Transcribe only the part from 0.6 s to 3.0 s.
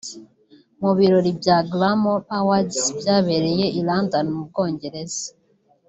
Mu birori bya “Glamour Awards”